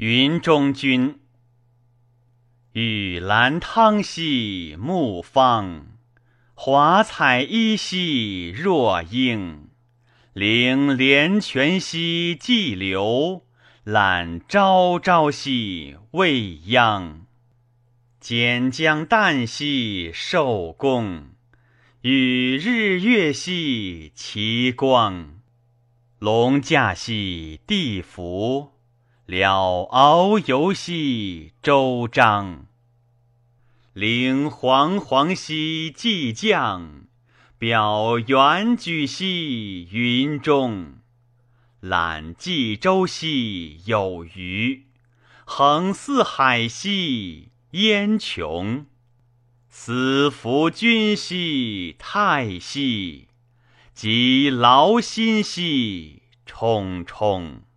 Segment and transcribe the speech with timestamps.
[0.00, 1.18] 云中君。
[2.70, 5.88] 玉兰汤兮木方，
[6.54, 9.70] 华彩衣兮若英。
[10.34, 13.42] 领连泉兮既流，
[13.82, 17.26] 览朝朝兮未央。
[18.20, 21.30] 简将旦兮寿宫，
[22.02, 25.40] 与日月兮齐光。
[26.20, 28.77] 龙驾兮地服，
[29.30, 32.64] 了遨游兮周章。
[33.92, 37.02] 领煌煌兮既降，
[37.58, 40.94] 表元举兮云中。
[41.80, 44.86] 览冀州兮有余，
[45.44, 48.86] 横四海兮烟裘。
[49.68, 53.28] 思服君兮太息，
[53.92, 57.67] 及劳心兮忡忡。